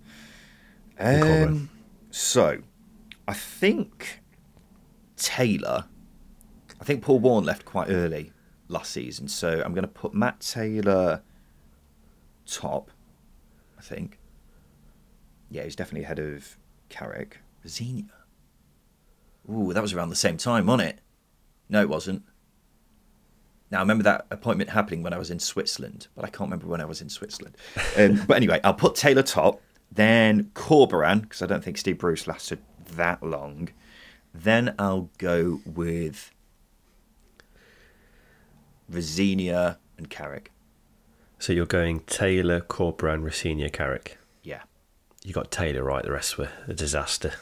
[0.99, 1.69] Um,
[2.11, 2.59] so,
[3.27, 4.21] I think
[5.15, 5.85] Taylor.
[6.79, 8.33] I think Paul Warne left quite early
[8.67, 11.21] last season, so I'm going to put Matt Taylor
[12.45, 12.91] top.
[13.77, 14.19] I think.
[15.49, 16.57] Yeah, he's definitely ahead of
[16.89, 17.39] Carrick.
[17.63, 18.05] Rosenior.
[19.51, 20.99] Ooh, that was around the same time, wasn't it?
[21.69, 22.23] No, it wasn't.
[23.71, 26.67] Now, I remember that appointment happening when I was in Switzerland, but I can't remember
[26.67, 27.57] when I was in Switzerland.
[27.97, 32.27] Um, but anyway, I'll put Taylor top, then Corberán, because I don't think Steve Bruce
[32.27, 32.59] lasted
[32.95, 33.69] that long.
[34.33, 36.31] Then I'll go with
[38.89, 40.51] Rosenior and Carrick.
[41.39, 44.17] So you're going Taylor, Corberán, Rosenior, Carrick?
[44.43, 44.61] Yeah.
[45.23, 47.33] You got Taylor right, the rest were a disaster.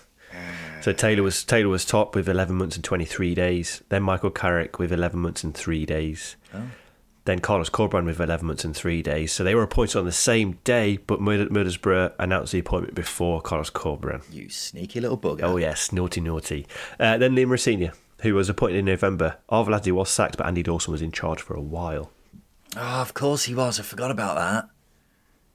[0.81, 3.83] So Taylor was Taylor was top with 11 months and 23 days.
[3.89, 6.35] Then Michael Carrick with 11 months and three days.
[6.53, 6.63] Oh.
[7.25, 9.31] Then Carlos Corberán with 11 months and three days.
[9.31, 13.69] So they were appointed on the same day, but Middlesbrough announced the appointment before Carlos
[13.69, 14.23] Corberán.
[14.33, 15.43] You sneaky little bugger.
[15.43, 16.65] Oh, yes, naughty, naughty.
[16.99, 19.37] Uh, then Liam Rosenior, who was appointed in November.
[19.51, 22.09] Arveladze was sacked, but Andy Dawson was in charge for a while.
[22.75, 23.79] Oh, of course he was.
[23.79, 24.69] I forgot about that.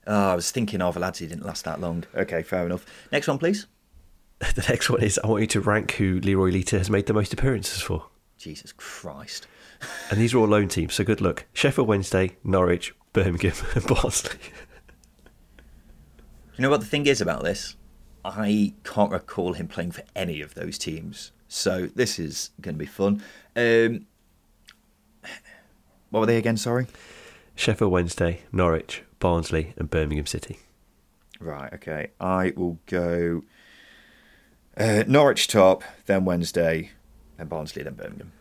[0.06, 2.05] Oh, I was thinking Arveladze didn't last that long.
[2.14, 2.86] Okay, fair enough.
[3.11, 3.66] Next one, please.
[4.55, 7.14] the next one is I want you to rank who Leroy Lita has made the
[7.14, 8.07] most appearances for.
[8.39, 9.47] Jesus Christ.
[10.11, 11.47] and these are all loan teams, so good luck.
[11.53, 14.39] Sheffield Wednesday, Norwich, Birmingham, and Barnsley.
[16.57, 17.76] You know what the thing is about this?
[18.24, 21.32] I can't recall him playing for any of those teams.
[21.49, 23.22] So this is going to be fun.
[23.55, 24.07] Um,
[26.11, 26.57] what were they again?
[26.57, 26.87] Sorry.
[27.55, 30.59] Sheffield Wednesday, Norwich, Barnsley, and Birmingham City.
[31.39, 32.09] Right, okay.
[32.20, 33.43] I will go
[34.77, 36.91] uh, Norwich top, then Wednesday,
[37.37, 38.33] then Barnsley, then Birmingham.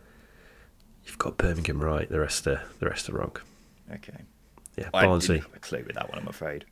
[1.04, 2.08] You've got Birmingham right.
[2.08, 3.36] The rest are the rest are wrong.
[3.92, 4.22] Okay.
[4.76, 5.36] Yeah, I Barnsley.
[5.36, 6.64] didn't have a clue with that one, I'm afraid.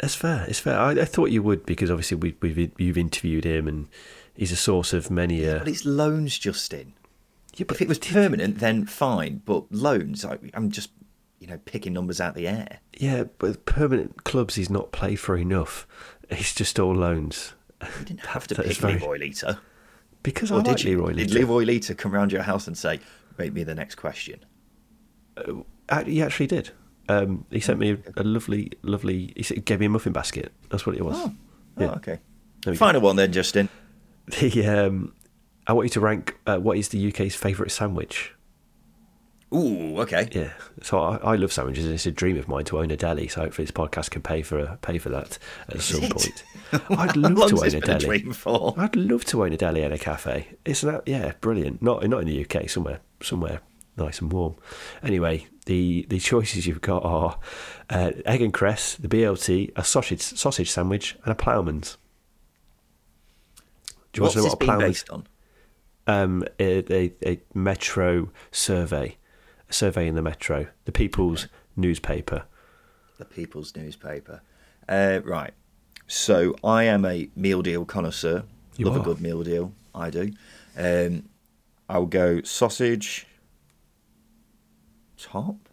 [0.00, 0.44] It's fair.
[0.48, 0.78] It's fair.
[0.78, 3.88] I, I thought you would because obviously we, we've you've interviewed him and
[4.34, 5.46] he's a source of many.
[5.46, 6.94] Uh, But it's loans, Justin.
[7.56, 9.42] yeah, but If it was permanent, then fine.
[9.44, 10.90] But loans, I, I'm just,
[11.38, 12.78] you know, picking numbers out of the air.
[12.96, 15.86] yeah, but permanent clubs he's not played for enough.
[16.30, 17.54] He's just all loans.
[17.82, 19.58] You didn't have to pick very- Leroy Lita.
[20.22, 20.90] Because Or I did like you?
[20.98, 21.34] Leroy Did Lita.
[21.46, 23.00] Leroy Lita come round your house and say,
[23.38, 24.40] make me the next question?
[25.36, 26.70] Uh, He actually did.
[27.08, 29.32] Um, he sent me a, a lovely, lovely.
[29.36, 30.52] He said- gave me a muffin basket.
[30.70, 31.16] That's what it was.
[31.18, 31.34] Oh,
[31.78, 31.86] Yeah.
[31.90, 32.18] oh okay.
[32.64, 32.78] We go.
[32.78, 33.68] Final one then, Justin.
[34.40, 35.12] The um,
[35.66, 38.32] I want you to rank uh, what is the UK's favourite sandwich.
[39.54, 40.28] Ooh, okay.
[40.32, 40.50] Yeah,
[40.82, 41.84] so I, I love sandwiches.
[41.84, 43.28] and It's a dream of mine to own a deli.
[43.28, 45.38] So hopefully this podcast can pay for pay for that
[45.68, 46.10] at some it?
[46.12, 46.44] point.
[46.98, 47.98] I'd love to own a a deli.
[48.04, 48.74] dream for?
[48.76, 50.48] I'd love to own a deli and a cafe.
[50.64, 51.82] It's not, yeah, brilliant.
[51.82, 53.60] Not not in the UK, somewhere somewhere
[53.96, 54.56] nice and warm.
[55.04, 57.38] Anyway, the the choices you've got are
[57.90, 61.96] uh, egg and cress, the BLT, a sausage sausage sandwich, and a ploughman's.
[64.12, 64.90] Do you What's want to know what a ploughman's?
[64.90, 65.26] based on?
[66.06, 69.16] Um, a, a, a metro survey,
[69.68, 72.44] a survey in the metro, the People's newspaper.
[73.18, 74.42] The People's Newspaper.
[74.88, 75.52] Uh, right.
[76.08, 78.42] So I am a meal deal connoisseur.
[78.76, 79.00] You Love are.
[79.00, 79.72] a good meal deal.
[79.94, 80.32] I do.
[80.76, 81.28] Um,
[81.88, 83.26] I'll go sausage
[85.16, 85.68] top.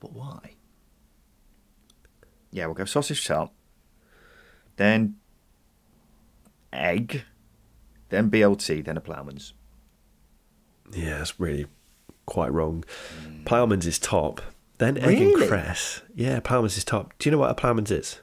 [0.00, 0.54] But why?
[2.52, 3.52] Yeah, we'll go sausage top.
[4.76, 5.16] Then
[6.72, 7.24] egg.
[8.10, 8.84] Then BLT.
[8.84, 9.52] Then a ploughman's.
[10.92, 11.66] Yeah, that's really
[12.26, 12.84] quite wrong.
[13.44, 14.40] Ploughman's is top.
[14.78, 15.34] Then egg Really?
[15.42, 16.02] and cress.
[16.14, 17.14] Yeah, Ploughman's is top.
[17.18, 18.20] Do you know what a Ploughman's is?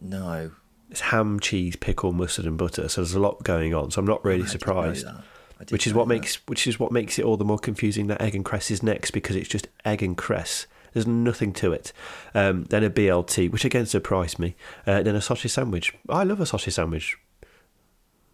[0.00, 0.52] No.
[0.90, 2.88] It's ham, cheese, pickle, mustard, and butter.
[2.88, 3.90] So there's a lot going on.
[3.90, 5.04] So I'm not really I surprised.
[5.06, 5.14] that.
[5.56, 6.14] I didn't Which is what that.
[6.14, 8.82] makes which is what makes it all the more confusing that egg and cress is
[8.82, 10.66] next because it's just egg and cress.
[10.92, 11.92] There's nothing to it.
[12.34, 14.54] Um, then a BLT, which again surprised me.
[14.86, 15.92] Uh, then a sausage sandwich.
[16.08, 17.16] I love a sausage sandwich.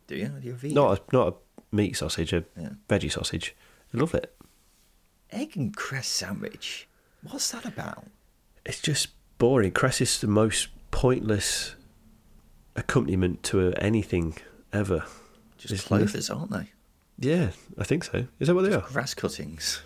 [0.06, 0.32] Do you?
[0.42, 0.74] You vegan?
[0.74, 2.70] Not a, not a meat sausage, a Yeah.
[2.88, 3.54] veggie sausage.
[3.94, 4.34] I love it.
[5.32, 6.88] Egg and cress sandwich.
[7.22, 8.04] What's that about?
[8.64, 9.08] It's just
[9.38, 9.72] boring.
[9.72, 11.76] Cress is the most pointless
[12.76, 14.36] accompaniment to anything
[14.72, 15.04] ever.
[15.58, 16.70] Just There's clovers, aren't they?
[17.18, 18.26] Yeah, I think so.
[18.38, 18.80] Is that what they are?
[18.80, 19.82] Grass cuttings.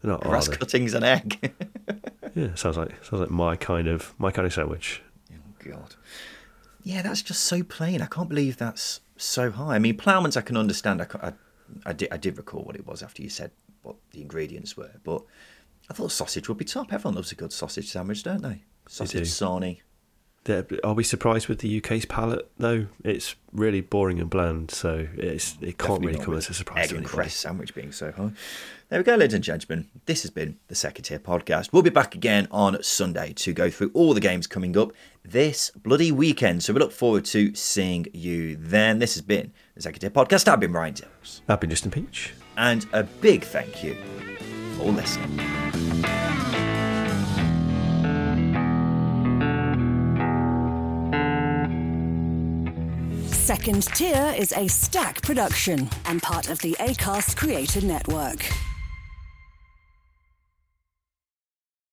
[0.00, 1.52] They're not, Grass cuttings and egg.
[2.34, 5.00] Yeah, sounds like sounds like my kind of my kind of sandwich.
[5.32, 5.36] oh,
[5.70, 5.94] God.
[6.82, 8.02] Yeah, that's just so plain.
[8.02, 9.76] I can't believe that's so high.
[9.76, 11.00] I mean, ploughman's I can understand.
[11.00, 11.32] I, I,
[11.86, 13.52] I, did, I did recall what it was after you said
[13.84, 15.22] what the ingredients were, but
[15.90, 16.92] I thought sausage would be top.
[16.92, 18.62] Everyone loves a good sausage sandwich, don't they?
[18.88, 19.80] Sausage sarnie.
[20.44, 22.50] They're- Are we surprised with the UK's palate?
[22.58, 24.70] No, it's really boring and bland.
[24.70, 27.92] So it's it can't Definitely really come as a surprise Egg and cress sandwich being
[27.92, 28.32] so high.
[28.90, 29.88] There we go, ladies and gentlemen.
[30.04, 31.72] This has been the Second Tier Podcast.
[31.72, 34.92] We'll be back again on Sunday to go through all the games coming up
[35.24, 36.62] this bloody weekend.
[36.62, 38.98] So we look forward to seeing you then.
[38.98, 40.46] This has been the Second Tier Podcast.
[40.46, 41.40] I've been Ryan Dilks.
[41.48, 42.34] I've been Justin Peach.
[42.56, 43.96] And a big thank you
[44.76, 45.40] for listening.
[53.26, 58.46] Second Tier is a stack production and part of the ACAST Creator Network.